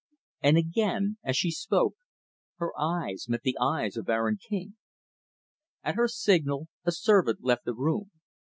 And, 0.41 0.57
again, 0.57 1.17
as 1.23 1.37
she 1.37 1.51
spoke, 1.51 1.93
her 2.57 2.71
eyes 2.75 3.27
met 3.29 3.43
the 3.43 3.55
eyes 3.61 3.95
of 3.97 4.09
Aaron 4.09 4.35
King. 4.39 4.75
At 5.83 5.93
her 5.93 6.07
signal, 6.07 6.69
a 6.83 6.91
servant 6.91 7.43
left 7.43 7.65
the 7.65 7.75
room. 7.75 8.09